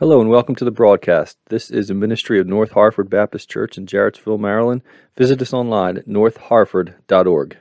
Hello 0.00 0.18
and 0.18 0.30
welcome 0.30 0.54
to 0.54 0.64
the 0.64 0.70
broadcast. 0.70 1.36
This 1.50 1.70
is 1.70 1.90
a 1.90 1.94
ministry 1.94 2.40
of 2.40 2.46
North 2.46 2.70
Harford 2.70 3.10
Baptist 3.10 3.50
Church 3.50 3.76
in 3.76 3.84
Jarrettsville, 3.84 4.40
Maryland. 4.40 4.80
Visit 5.14 5.42
us 5.42 5.52
online 5.52 5.98
at 5.98 6.08
northharford.org. 6.08 7.58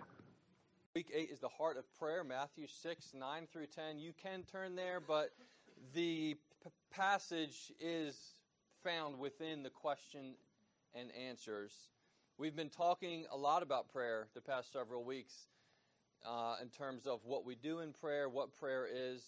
Week 0.95 1.11
8 1.13 1.29
is 1.33 1.39
the 1.39 1.49
heart 1.49 1.75
of 1.75 1.83
prayer, 1.99 2.23
Matthew 2.23 2.65
6, 2.65 3.11
9 3.13 3.47
through 3.51 3.65
10. 3.65 3.99
You 3.99 4.13
can 4.13 4.43
turn 4.43 4.77
there, 4.77 5.01
but 5.05 5.31
the 5.93 6.37
p- 6.63 6.69
passage 6.89 7.73
is 7.77 8.15
found 8.85 9.19
within 9.19 9.61
the 9.61 9.69
question 9.69 10.35
and 10.95 11.09
answers. 11.11 11.73
We've 12.37 12.55
been 12.55 12.69
talking 12.69 13.25
a 13.33 13.37
lot 13.37 13.63
about 13.63 13.91
prayer 13.91 14.29
the 14.33 14.39
past 14.39 14.71
several 14.71 15.03
weeks 15.03 15.33
uh, 16.25 16.55
in 16.61 16.69
terms 16.69 17.05
of 17.05 17.19
what 17.25 17.43
we 17.43 17.55
do 17.55 17.79
in 17.79 17.91
prayer, 17.91 18.29
what 18.29 18.55
prayer 18.55 18.87
is. 18.89 19.23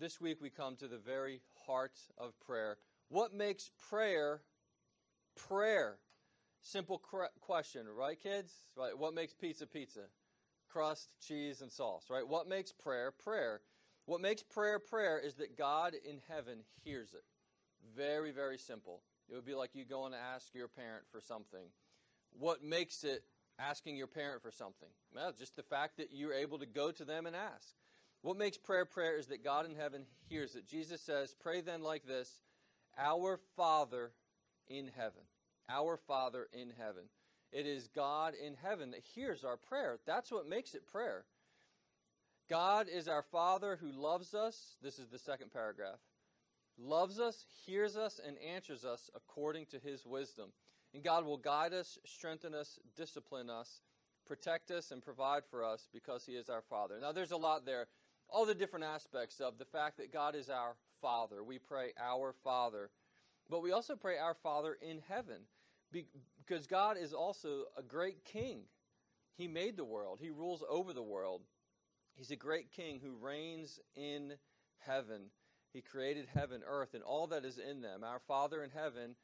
This 0.00 0.20
week 0.20 0.40
we 0.40 0.48
come 0.48 0.76
to 0.76 0.86
the 0.86 0.98
very 0.98 1.40
heart 1.66 1.98
of 2.16 2.38
prayer. 2.46 2.78
What 3.08 3.34
makes 3.34 3.68
prayer 3.90 4.42
prayer? 5.48 5.98
Simple 6.60 6.98
cr- 6.98 7.34
question, 7.40 7.84
right, 7.88 8.20
kids? 8.20 8.52
Right. 8.76 8.96
What 8.96 9.14
makes 9.14 9.34
pizza 9.34 9.66
pizza? 9.66 10.02
Crust, 10.70 11.08
cheese, 11.26 11.62
and 11.62 11.72
sauce, 11.72 12.04
right? 12.10 12.26
What 12.26 12.48
makes 12.48 12.70
prayer 12.70 13.10
prayer? 13.10 13.60
What 14.04 14.20
makes 14.20 14.42
prayer 14.44 14.78
prayer 14.78 15.18
is 15.18 15.34
that 15.36 15.58
God 15.58 15.94
in 16.08 16.20
heaven 16.28 16.58
hears 16.84 17.12
it. 17.12 17.24
Very, 17.96 18.30
very 18.30 18.58
simple. 18.58 19.02
It 19.28 19.34
would 19.34 19.46
be 19.46 19.54
like 19.54 19.70
you 19.74 19.84
going 19.84 20.12
to 20.12 20.18
ask 20.18 20.54
your 20.54 20.68
parent 20.68 21.04
for 21.10 21.20
something. 21.20 21.66
What 22.38 22.62
makes 22.62 23.02
it 23.02 23.24
asking 23.58 23.96
your 23.96 24.06
parent 24.06 24.42
for 24.42 24.52
something? 24.52 24.90
Well, 25.12 25.32
just 25.36 25.56
the 25.56 25.64
fact 25.64 25.96
that 25.96 26.10
you're 26.12 26.34
able 26.34 26.58
to 26.60 26.66
go 26.66 26.92
to 26.92 27.04
them 27.04 27.26
and 27.26 27.34
ask. 27.34 27.74
What 28.22 28.36
makes 28.36 28.56
prayer 28.56 28.84
prayer 28.84 29.16
is 29.16 29.26
that 29.28 29.44
God 29.44 29.66
in 29.66 29.74
heaven 29.74 30.04
hears 30.28 30.54
it. 30.54 30.66
Jesus 30.66 31.00
says, 31.00 31.34
Pray 31.40 31.60
then 31.60 31.82
like 31.82 32.06
this 32.06 32.30
Our 32.98 33.38
Father 33.56 34.12
in 34.68 34.90
heaven. 34.96 35.22
Our 35.68 35.96
Father 35.96 36.48
in 36.52 36.72
heaven. 36.78 37.04
It 37.52 37.66
is 37.66 37.88
God 37.88 38.34
in 38.34 38.54
heaven 38.54 38.90
that 38.90 39.04
hears 39.14 39.44
our 39.44 39.56
prayer. 39.56 39.98
That's 40.06 40.30
what 40.30 40.48
makes 40.48 40.74
it 40.74 40.86
prayer. 40.86 41.24
God 42.50 42.88
is 42.92 43.08
our 43.08 43.22
Father 43.22 43.78
who 43.80 43.90
loves 43.90 44.34
us. 44.34 44.76
This 44.82 44.98
is 44.98 45.08
the 45.08 45.18
second 45.18 45.52
paragraph. 45.52 45.98
Loves 46.78 47.18
us, 47.20 47.44
hears 47.66 47.96
us, 47.96 48.20
and 48.24 48.36
answers 48.38 48.84
us 48.84 49.10
according 49.14 49.66
to 49.66 49.78
his 49.78 50.06
wisdom. 50.06 50.50
And 50.94 51.02
God 51.02 51.24
will 51.24 51.36
guide 51.36 51.74
us, 51.74 51.98
strengthen 52.06 52.54
us, 52.54 52.78
discipline 52.96 53.50
us, 53.50 53.80
protect 54.26 54.70
us, 54.70 54.90
and 54.90 55.02
provide 55.02 55.42
for 55.50 55.64
us 55.64 55.88
because 55.92 56.24
he 56.24 56.32
is 56.32 56.48
our 56.48 56.62
Father. 56.62 56.98
Now, 57.00 57.12
there's 57.12 57.32
a 57.32 57.36
lot 57.36 57.66
there 57.66 57.88
all 58.30 58.46
the 58.46 58.54
different 58.54 58.84
aspects 58.84 59.40
of 59.40 59.58
the 59.58 59.64
fact 59.64 59.98
that 59.98 60.12
God 60.12 60.34
is 60.34 60.48
our 60.48 60.76
Father. 61.00 61.42
We 61.42 61.58
pray, 61.58 61.92
Our 62.00 62.34
Father. 62.44 62.90
But 63.48 63.62
we 63.62 63.72
also 63.72 63.96
pray, 63.96 64.18
Our 64.18 64.34
Father 64.34 64.76
in 64.82 65.00
heaven, 65.08 65.42
because 65.92 66.66
God 66.66 66.96
is 67.00 67.12
also 67.12 67.64
a 67.76 67.82
great 67.82 68.24
king. 68.24 68.62
He 69.36 69.48
made 69.48 69.76
the 69.76 69.84
world, 69.84 70.18
He 70.20 70.30
rules 70.30 70.62
over 70.68 70.92
the 70.92 71.02
world. 71.02 71.42
He's 72.16 72.30
a 72.32 72.36
great 72.36 72.72
king 72.72 73.00
who 73.00 73.14
reigns 73.14 73.78
in 73.94 74.34
heaven. 74.78 75.30
He 75.72 75.80
created 75.82 76.26
heaven, 76.34 76.62
earth, 76.66 76.94
and 76.94 77.04
all 77.04 77.28
that 77.28 77.44
is 77.44 77.58
in 77.58 77.80
them. 77.80 78.02
Our 78.02 78.18
Father 78.26 78.64
in 78.64 78.70
heaven 78.70 79.14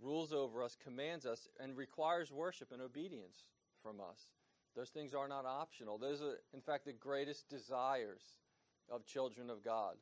rules 0.00 0.32
over 0.32 0.62
us, 0.62 0.76
commands 0.82 1.26
us, 1.26 1.48
and 1.60 1.76
requires 1.76 2.32
worship 2.32 2.72
and 2.72 2.80
obedience 2.80 3.36
from 3.82 4.00
us. 4.00 4.28
Those 4.74 4.90
things 4.90 5.12
are 5.12 5.28
not 5.28 5.44
optional. 5.44 5.98
Those 5.98 6.22
are, 6.22 6.38
in 6.54 6.60
fact, 6.60 6.86
the 6.86 6.92
greatest 6.92 7.48
desires 7.48 8.22
of 8.90 9.06
children 9.06 9.50
of 9.50 9.64
God 9.64 9.94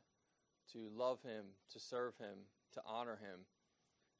to 0.72 0.88
love 0.96 1.22
Him, 1.22 1.44
to 1.72 1.80
serve 1.80 2.16
Him, 2.18 2.38
to 2.74 2.82
honor 2.86 3.18
Him. 3.20 3.40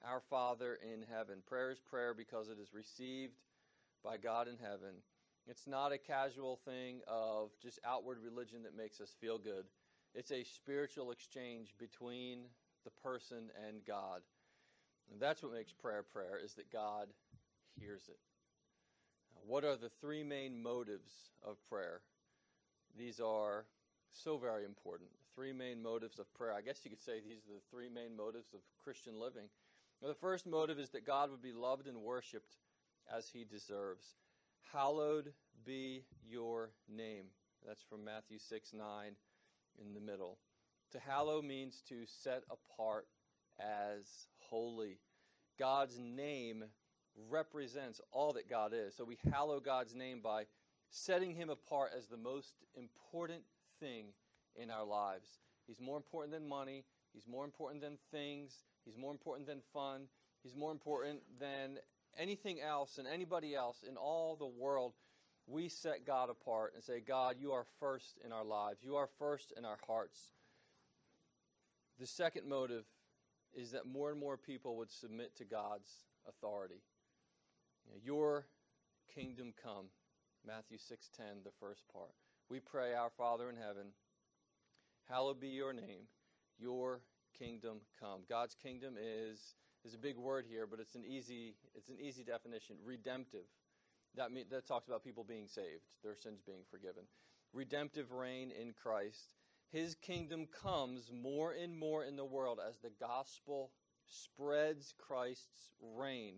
Our 0.05 0.21
Father 0.21 0.79
in 0.83 1.05
heaven. 1.11 1.39
Prayer 1.47 1.71
is 1.71 1.81
prayer 1.81 2.15
because 2.15 2.49
it 2.49 2.59
is 2.61 2.75
received 2.75 3.35
by 4.05 4.17
God 4.17 4.47
in 4.47 4.57
heaven. 4.59 4.95
It's 5.49 5.67
not 5.67 5.93
a 5.93 5.99
casual 5.99 6.61
thing 6.65 7.01
of 7.07 7.51
just 7.63 7.79
outward 7.85 8.19
religion 8.23 8.63
that 8.65 8.77
makes 8.77 9.01
us 9.01 9.15
feel 9.21 9.39
good. 9.39 9.65
It's 10.15 10.33
a 10.33 10.45
spiritual 10.45 11.13
exchange 11.13 11.75
between 11.79 12.45
the 12.85 12.91
person 12.91 13.51
and 13.67 13.85
God. 13.87 14.23
And 15.11 15.21
that's 15.21 15.43
what 15.43 15.53
makes 15.53 15.73
prayer 15.73 16.03
prayer 16.03 16.41
is 16.43 16.55
that 16.55 16.73
God 16.73 17.09
hears 17.79 18.03
it. 18.09 18.19
Now, 19.35 19.43
what 19.47 19.65
are 19.65 19.77
the 19.77 19.91
three 20.01 20.25
main 20.25 20.63
motives 20.63 21.11
of 21.47 21.57
prayer? 21.69 22.01
These 22.99 23.21
are 23.21 23.67
so 24.13 24.39
very 24.39 24.65
important. 24.65 25.11
Three 25.35 25.53
main 25.53 25.83
motives 25.83 26.19
of 26.19 26.33
prayer. 26.35 26.55
I 26.55 26.63
guess 26.63 26.81
you 26.85 26.91
could 26.91 27.03
say 27.03 27.21
these 27.21 27.45
are 27.49 27.55
the 27.55 27.71
three 27.71 27.89
main 27.89 28.17
motives 28.17 28.55
of 28.55 28.61
Christian 28.83 29.21
living. 29.21 29.49
Now, 30.03 30.09
the 30.09 30.15
first 30.15 30.47
motive 30.47 30.79
is 30.79 30.91
that 30.91 31.07
God 31.07 31.31
would 31.31 31.43
be 31.43 31.53
loved 31.53 31.87
and 31.87 31.99
worshiped 31.99 32.57
as 33.15 33.29
he 33.29 33.45
deserves. 33.45 34.17
Hallowed 34.73 35.33
be 35.65 36.05
your 36.29 36.71
name. 36.89 37.27
That's 37.67 37.83
from 37.83 38.05
Matthew 38.05 38.39
6 38.39 38.73
9 38.73 38.87
in 39.81 39.95
the 39.95 40.01
middle. 40.01 40.39
To 40.93 41.01
hallow 41.01 41.43
means 41.43 41.83
to 41.89 42.05
set 42.07 42.43
apart 42.51 43.07
as 43.59 44.27
holy. 44.39 44.99
God's 45.59 45.99
name 45.99 46.65
represents 47.31 48.01
all 48.13 48.33
that 48.35 48.49
God 48.49 48.73
is. 48.75 48.95
So 48.95 49.05
we 49.05 49.19
hallow 49.33 49.59
God's 49.61 49.95
name 49.95 50.21
by 50.23 50.45
setting 50.91 51.35
him 51.35 51.51
apart 51.51 51.93
as 51.97 52.07
the 52.07 52.17
most 52.17 52.55
important 52.77 53.43
thing 53.81 54.07
in 54.55 54.71
our 54.71 54.85
lives. 54.85 55.29
He's 55.67 55.81
more 55.81 55.97
important 55.97 56.33
than 56.33 56.49
money. 56.49 56.85
He's 57.13 57.27
more 57.27 57.45
important 57.45 57.83
than 57.83 57.99
things. 58.11 58.53
He's 58.85 58.97
more 58.97 59.11
important 59.11 59.47
than 59.47 59.61
fun. 59.73 60.03
He's 60.43 60.55
more 60.55 60.71
important 60.71 61.21
than 61.41 61.79
anything 62.19 62.61
else 62.61 62.99
and 62.99 63.07
anybody 63.07 63.55
else 63.55 63.83
in 63.87 63.97
all 63.97 64.37
the 64.37 64.47
world. 64.47 64.93
We 65.47 65.69
set 65.69 66.07
God 66.07 66.31
apart 66.31 66.73
and 66.75 66.83
say, 66.83 67.01
God, 67.01 67.37
you 67.41 67.53
are 67.53 67.67
first 67.81 68.19
in 68.25 68.33
our 68.33 68.45
lives. 68.45 68.79
You 68.83 68.97
are 68.97 69.09
first 69.19 69.53
in 69.57 69.65
our 69.65 69.79
hearts. 69.87 70.19
The 71.99 72.07
second 72.07 72.49
motive 72.49 72.85
is 73.55 73.71
that 73.71 73.87
more 73.87 74.11
and 74.11 74.21
more 74.21 74.37
people 74.37 74.77
would 74.77 74.91
submit 74.91 75.37
to 75.37 75.45
God's 75.45 75.89
authority. 76.29 76.83
Your 78.05 78.47
kingdom 79.15 79.55
come. 79.63 79.87
Matthew 80.47 80.79
6:10, 80.79 81.43
the 81.45 81.51
first 81.59 81.83
part. 81.93 82.15
We 82.49 82.61
pray, 82.61 82.95
Our 82.95 83.11
Father 83.11 83.51
in 83.51 83.57
heaven, 83.57 83.89
hallowed 85.09 85.41
be 85.41 85.49
your 85.49 85.73
name, 85.73 86.07
your 86.61 87.01
kingdom 87.37 87.81
come. 87.99 88.21
God's 88.29 88.55
kingdom 88.55 88.95
is 88.97 89.57
is 89.85 89.95
a 89.95 89.99
big 89.99 90.17
word 90.17 90.47
here, 90.49 90.67
but 90.67 90.79
it's 90.79 90.95
an 90.95 91.05
easy 91.05 91.55
it's 91.75 91.89
an 91.89 91.99
easy 92.01 92.23
definition. 92.23 92.77
Redemptive. 92.85 93.47
That 94.17 94.31
mean, 94.31 94.45
that 94.51 94.67
talks 94.67 94.87
about 94.87 95.03
people 95.03 95.25
being 95.25 95.49
saved, 95.49 95.85
their 96.05 96.15
sins 96.15 96.41
being 96.47 96.63
forgiven. 96.71 97.03
Redemptive 97.53 98.13
reign 98.13 98.53
in 98.53 98.73
Christ. 98.81 99.35
His 99.73 99.97
kingdom 99.97 100.47
comes 100.63 101.11
more 101.13 101.53
and 101.53 101.77
more 101.77 102.05
in 102.05 102.15
the 102.15 102.25
world 102.25 102.61
as 102.67 102.79
the 102.79 102.93
gospel 103.01 103.73
spreads 104.07 104.95
Christ's 104.97 105.71
reign 105.81 106.37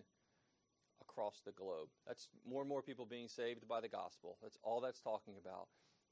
across 1.03 1.43
the 1.45 1.53
globe. 1.53 1.89
That's 2.07 2.29
more 2.49 2.63
and 2.63 2.69
more 2.69 2.83
people 2.83 3.05
being 3.05 3.29
saved 3.29 3.69
by 3.69 3.83
the 3.83 3.89
gospel. 3.89 4.39
That's 4.43 4.59
all 4.63 4.81
that's 4.81 5.01
talking 5.01 5.35
about. 5.39 5.69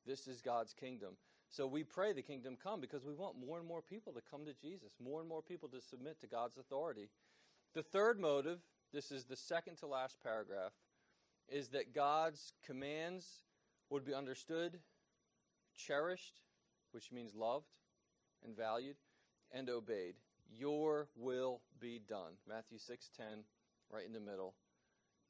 This 0.07 0.27
is 0.29 0.41
God's 0.41 0.73
kingdom. 0.73 1.17
So 1.49 1.67
we 1.67 1.85
pray 1.85 2.13
the 2.13 2.23
kingdom 2.23 2.57
come 2.63 2.81
because 2.81 3.05
we 3.05 3.15
want 3.15 3.37
more 3.39 3.59
and 3.59 3.67
more 3.67 3.83
people 3.83 4.13
to 4.13 4.21
come 4.31 4.45
to 4.45 4.55
Jesus, 4.55 4.93
more 5.03 5.21
and 5.21 5.29
more 5.29 5.43
people 5.43 5.69
to 5.71 5.81
submit 5.81 6.21
to 6.21 6.27
God's 6.27 6.59
authority. 6.59 7.09
The 7.75 7.83
third 7.83 8.19
motive, 8.19 8.59
this 8.93 9.11
is 9.11 9.25
the 9.25 9.37
second 9.37 9.77
to 9.79 9.87
last 9.87 10.17
paragraph, 10.23 10.73
is 11.49 11.69
that 11.69 11.95
God's 11.95 12.53
commands 12.65 13.27
would 13.91 14.05
be 14.05 14.15
understood, 14.15 14.79
cherished, 15.77 16.41
which 16.93 17.13
means 17.13 17.35
loved 17.35 17.67
and 18.45 18.57
valued, 18.57 18.97
and 19.53 19.71
obeyed. 19.71 20.15
Your 20.51 21.09
will 21.17 21.61
be 21.81 22.01
done. 22.09 22.33
Matthew 22.49 22.79
6:10, 22.79 23.45
right 23.91 24.07
in 24.07 24.13
the 24.13 24.21
middle. 24.21 24.55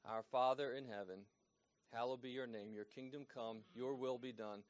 Our 0.05 0.23
Father 0.23 0.73
in 0.73 0.87
heaven, 0.87 1.27
Hallowed 1.97 2.21
be 2.21 2.29
your 2.29 2.47
name. 2.47 2.75
Your 2.75 2.85
kingdom 2.85 3.25
come. 3.33 3.61
Your 3.75 3.95
will 3.95 4.19
be 4.19 4.33
done. 4.33 4.61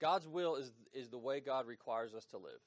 God's 0.00 0.26
will 0.26 0.56
is, 0.56 0.72
is 0.92 1.08
the 1.08 1.18
way 1.18 1.38
God 1.38 1.68
requires 1.68 2.12
us 2.12 2.24
to 2.26 2.38
live. 2.38 2.60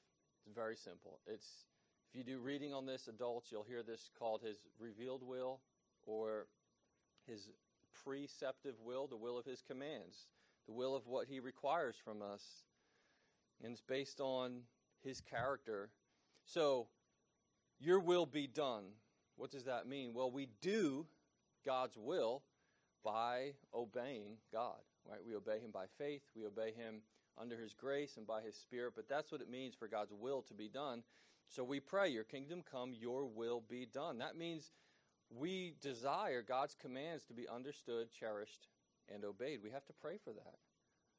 It's 0.45 0.55
very 0.55 0.77
simple. 0.77 1.19
It's 1.27 1.65
if 2.09 2.17
you 2.17 2.23
do 2.23 2.39
reading 2.39 2.73
on 2.73 2.85
this, 2.85 3.09
adults, 3.09 3.51
you'll 3.51 3.65
hear 3.67 3.83
this 3.83 4.09
called 4.17 4.41
his 4.41 4.55
revealed 4.79 5.21
will 5.21 5.59
or 6.05 6.47
his 7.27 7.49
preceptive 8.05 8.75
will, 8.81 9.07
the 9.07 9.17
will 9.17 9.37
of 9.37 9.45
his 9.45 9.61
commands, 9.61 10.27
the 10.65 10.71
will 10.71 10.95
of 10.95 11.07
what 11.07 11.27
he 11.27 11.41
requires 11.41 11.95
from 12.01 12.21
us. 12.21 12.63
And 13.61 13.73
it's 13.73 13.81
based 13.81 14.21
on 14.21 14.61
his 15.03 15.19
character. 15.19 15.89
So, 16.45 16.87
your 17.81 17.99
will 17.99 18.25
be 18.25 18.47
done. 18.47 18.85
What 19.35 19.51
does 19.51 19.65
that 19.65 19.87
mean? 19.87 20.13
Well, 20.13 20.31
we 20.31 20.47
do 20.61 21.05
God's 21.65 21.97
will 21.97 22.43
by 23.05 23.53
obeying 23.73 24.37
God, 24.51 24.79
right? 25.09 25.21
We 25.25 25.35
obey 25.35 25.59
Him 25.59 25.71
by 25.71 25.85
faith, 25.97 26.23
we 26.35 26.45
obey 26.45 26.73
Him 26.75 27.01
under 27.39 27.55
His 27.55 27.73
grace 27.73 28.17
and 28.17 28.25
by 28.25 28.41
His 28.41 28.55
Spirit, 28.55 28.93
but 28.95 29.07
that's 29.07 29.31
what 29.31 29.41
it 29.41 29.49
means 29.49 29.75
for 29.75 29.87
God's 29.87 30.11
will 30.11 30.41
to 30.43 30.53
be 30.53 30.67
done. 30.67 31.03
So 31.47 31.63
we 31.63 31.79
pray, 31.79 32.09
Your 32.09 32.23
kingdom 32.23 32.63
come, 32.69 32.93
Your 32.93 33.25
will 33.25 33.61
be 33.69 33.85
done. 33.85 34.17
That 34.17 34.35
means 34.35 34.71
we 35.29 35.75
desire 35.81 36.41
God's 36.41 36.75
commands 36.81 37.23
to 37.25 37.33
be 37.33 37.47
understood, 37.47 38.07
cherished, 38.11 38.67
and 39.13 39.23
obeyed. 39.23 39.59
We 39.63 39.71
have 39.71 39.85
to 39.85 39.93
pray 39.93 40.17
for 40.23 40.33
that. 40.33 40.55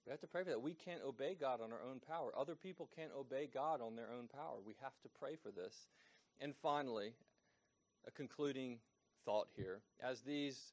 We 0.04 0.10
have 0.10 0.20
to 0.20 0.26
pray 0.26 0.44
for 0.44 0.50
that. 0.50 0.62
We 0.62 0.74
can't 0.74 1.02
obey 1.06 1.36
God 1.38 1.60
on 1.60 1.72
our 1.72 1.82
own 1.88 2.00
power. 2.00 2.32
Other 2.36 2.54
people 2.54 2.88
can't 2.94 3.10
obey 3.18 3.48
God 3.52 3.80
on 3.80 3.96
their 3.96 4.08
own 4.16 4.28
power. 4.28 4.58
We 4.64 4.74
have 4.80 4.98
to 5.02 5.08
pray 5.08 5.36
for 5.42 5.50
this. 5.50 5.88
And 6.40 6.54
finally, 6.62 7.14
a 8.06 8.10
concluding 8.10 8.78
thought 9.24 9.48
here. 9.56 9.80
As 10.00 10.20
these 10.20 10.72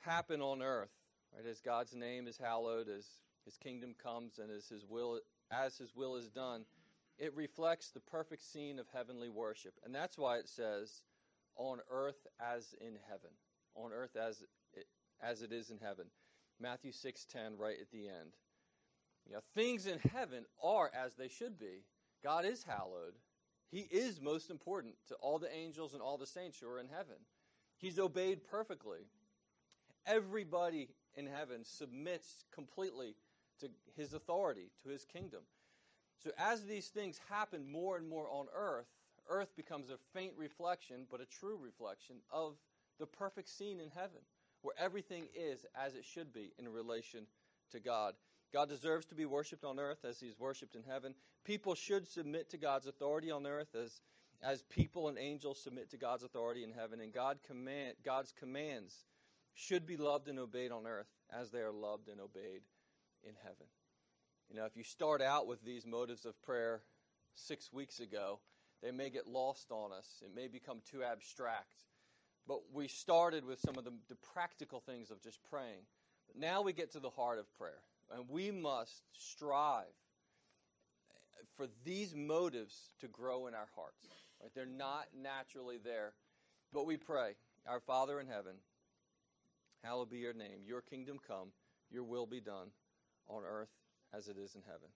happen 0.00 0.40
on 0.40 0.62
earth, 0.62 0.92
right, 1.34 1.46
as 1.46 1.60
God's 1.60 1.94
name 1.94 2.26
is 2.26 2.38
hallowed, 2.38 2.88
as 2.88 3.06
his 3.44 3.56
kingdom 3.56 3.94
comes 4.02 4.38
and 4.38 4.50
as 4.50 4.68
his 4.68 4.84
will 4.86 5.20
as 5.50 5.76
his 5.76 5.94
will 5.94 6.16
is 6.16 6.28
done, 6.28 6.64
it 7.18 7.34
reflects 7.36 7.90
the 7.90 8.00
perfect 8.00 8.42
scene 8.42 8.78
of 8.78 8.86
heavenly 8.92 9.28
worship. 9.28 9.74
And 9.84 9.94
that's 9.94 10.18
why 10.18 10.38
it 10.38 10.48
says 10.48 11.04
on 11.56 11.78
earth 11.90 12.26
as 12.40 12.74
in 12.80 12.98
heaven. 13.08 13.30
On 13.76 13.92
earth 13.92 14.16
as 14.16 14.42
it, 14.72 14.86
as 15.22 15.42
it 15.42 15.52
is 15.52 15.70
in 15.70 15.78
heaven. 15.78 16.06
Matthew 16.60 16.92
6:10 16.92 17.58
right 17.58 17.78
at 17.80 17.90
the 17.90 18.08
end. 18.08 18.36
You 19.26 19.34
know, 19.34 19.40
things 19.54 19.86
in 19.86 19.98
heaven 19.98 20.44
are 20.62 20.90
as 20.94 21.14
they 21.14 21.28
should 21.28 21.58
be. 21.58 21.84
God 22.22 22.44
is 22.44 22.62
hallowed. 22.62 23.14
He 23.70 23.80
is 23.90 24.20
most 24.20 24.50
important 24.50 24.94
to 25.08 25.14
all 25.16 25.38
the 25.38 25.52
angels 25.52 25.94
and 25.94 26.02
all 26.02 26.18
the 26.18 26.26
saints 26.26 26.60
who 26.60 26.68
are 26.68 26.78
in 26.78 26.88
heaven. 26.88 27.16
He's 27.78 27.98
obeyed 27.98 28.44
perfectly. 28.44 29.00
Everybody 30.06 30.88
in 31.16 31.26
heaven 31.26 31.64
submits 31.64 32.44
completely 32.52 33.14
to 33.60 33.70
his 33.96 34.12
authority, 34.12 34.70
to 34.82 34.88
his 34.88 35.04
kingdom. 35.04 35.40
So 36.22 36.30
as 36.38 36.64
these 36.64 36.88
things 36.88 37.20
happen 37.30 37.70
more 37.70 37.96
and 37.96 38.08
more 38.08 38.28
on 38.30 38.46
earth, 38.54 38.86
earth 39.28 39.54
becomes 39.56 39.90
a 39.90 39.98
faint 40.12 40.32
reflection, 40.36 41.06
but 41.10 41.20
a 41.20 41.26
true 41.26 41.58
reflection 41.60 42.16
of 42.30 42.56
the 42.98 43.06
perfect 43.06 43.48
scene 43.48 43.80
in 43.80 43.90
heaven, 43.90 44.20
where 44.62 44.74
everything 44.78 45.26
is 45.34 45.66
as 45.74 45.94
it 45.94 46.04
should 46.04 46.32
be 46.32 46.52
in 46.58 46.68
relation 46.68 47.26
to 47.72 47.80
God. 47.80 48.14
God 48.52 48.68
deserves 48.68 49.04
to 49.06 49.14
be 49.14 49.26
worshiped 49.26 49.64
on 49.64 49.80
earth 49.80 50.04
as 50.04 50.20
he's 50.20 50.38
worshiped 50.38 50.76
in 50.76 50.84
heaven. 50.84 51.14
People 51.44 51.74
should 51.74 52.06
submit 52.06 52.48
to 52.50 52.56
God's 52.56 52.86
authority 52.86 53.30
on 53.30 53.46
earth 53.46 53.74
as, 53.74 54.00
as 54.42 54.62
people 54.62 55.08
and 55.08 55.18
angels 55.18 55.60
submit 55.60 55.90
to 55.90 55.96
God's 55.96 56.22
authority 56.22 56.62
in 56.62 56.70
heaven. 56.70 57.00
And 57.00 57.12
God 57.12 57.38
command, 57.46 57.94
God's 58.04 58.32
commands 58.32 59.04
should 59.54 59.86
be 59.86 59.96
loved 59.96 60.28
and 60.28 60.38
obeyed 60.38 60.72
on 60.72 60.86
earth 60.86 61.10
as 61.30 61.50
they 61.50 61.60
are 61.60 61.72
loved 61.72 62.08
and 62.08 62.20
obeyed 62.20 62.62
in 63.22 63.34
heaven. 63.42 63.66
You 64.50 64.56
know, 64.56 64.66
if 64.66 64.76
you 64.76 64.84
start 64.84 65.22
out 65.22 65.46
with 65.46 65.64
these 65.64 65.86
motives 65.86 66.26
of 66.26 66.40
prayer 66.42 66.82
six 67.34 67.72
weeks 67.72 68.00
ago, 68.00 68.40
they 68.82 68.90
may 68.90 69.10
get 69.10 69.26
lost 69.26 69.70
on 69.70 69.92
us. 69.92 70.22
It 70.22 70.34
may 70.34 70.48
become 70.48 70.80
too 70.90 71.02
abstract. 71.02 71.84
But 72.46 72.58
we 72.72 72.88
started 72.88 73.44
with 73.44 73.60
some 73.60 73.78
of 73.78 73.84
the, 73.84 73.92
the 74.08 74.16
practical 74.34 74.80
things 74.80 75.10
of 75.10 75.22
just 75.22 75.38
praying. 75.48 75.86
But 76.26 76.36
now 76.36 76.62
we 76.62 76.72
get 76.72 76.92
to 76.92 77.00
the 77.00 77.10
heart 77.10 77.38
of 77.38 77.46
prayer. 77.56 77.82
And 78.14 78.28
we 78.28 78.50
must 78.50 79.02
strive 79.12 79.86
for 81.56 81.66
these 81.84 82.14
motives 82.14 82.90
to 83.00 83.08
grow 83.08 83.46
in 83.46 83.54
our 83.54 83.68
hearts. 83.74 84.08
Right? 84.42 84.50
They're 84.54 84.66
not 84.66 85.06
naturally 85.16 85.78
there. 85.82 86.12
But 86.72 86.86
we 86.86 86.96
pray, 86.96 87.36
Our 87.66 87.80
Father 87.80 88.20
in 88.20 88.26
heaven, 88.26 88.56
hallowed 89.84 90.10
be 90.10 90.18
your 90.18 90.32
name. 90.32 90.60
Your 90.66 90.80
kingdom 90.80 91.18
come, 91.26 91.48
your 91.90 92.04
will 92.04 92.26
be 92.26 92.40
done 92.40 92.68
on 93.28 93.42
earth 93.44 93.68
as 94.14 94.28
it 94.28 94.36
is 94.38 94.54
in 94.54 94.62
heaven. 94.62 94.88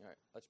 All 0.00 0.06
right, 0.06 0.16
let's 0.34 0.46
pray. 0.46 0.48